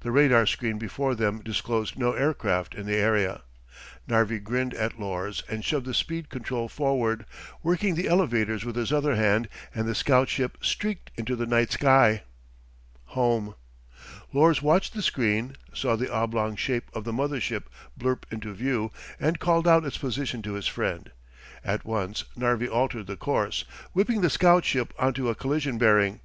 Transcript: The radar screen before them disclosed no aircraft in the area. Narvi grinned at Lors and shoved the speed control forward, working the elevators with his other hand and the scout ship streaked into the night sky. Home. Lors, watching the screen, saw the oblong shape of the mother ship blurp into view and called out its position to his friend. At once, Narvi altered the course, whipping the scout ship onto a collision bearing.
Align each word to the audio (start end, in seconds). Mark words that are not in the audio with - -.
The 0.00 0.10
radar 0.10 0.46
screen 0.46 0.78
before 0.78 1.14
them 1.14 1.42
disclosed 1.44 1.96
no 1.96 2.12
aircraft 2.12 2.74
in 2.74 2.86
the 2.86 2.96
area. 2.96 3.42
Narvi 4.08 4.40
grinned 4.40 4.74
at 4.74 4.98
Lors 4.98 5.44
and 5.48 5.64
shoved 5.64 5.86
the 5.86 5.94
speed 5.94 6.28
control 6.28 6.66
forward, 6.68 7.24
working 7.62 7.94
the 7.94 8.08
elevators 8.08 8.64
with 8.64 8.74
his 8.74 8.92
other 8.92 9.14
hand 9.14 9.48
and 9.72 9.86
the 9.86 9.94
scout 9.94 10.28
ship 10.28 10.58
streaked 10.60 11.12
into 11.14 11.36
the 11.36 11.46
night 11.46 11.70
sky. 11.70 12.24
Home. 13.14 13.54
Lors, 14.32 14.60
watching 14.60 14.96
the 14.96 15.02
screen, 15.02 15.54
saw 15.72 15.94
the 15.94 16.12
oblong 16.12 16.56
shape 16.56 16.90
of 16.92 17.04
the 17.04 17.12
mother 17.12 17.40
ship 17.40 17.70
blurp 17.96 18.24
into 18.32 18.52
view 18.52 18.90
and 19.20 19.38
called 19.38 19.68
out 19.68 19.84
its 19.84 19.98
position 19.98 20.42
to 20.42 20.54
his 20.54 20.66
friend. 20.66 21.12
At 21.64 21.84
once, 21.84 22.24
Narvi 22.34 22.66
altered 22.68 23.06
the 23.06 23.16
course, 23.16 23.64
whipping 23.92 24.20
the 24.20 24.30
scout 24.30 24.64
ship 24.64 24.92
onto 24.98 25.28
a 25.28 25.36
collision 25.36 25.78
bearing. 25.78 26.18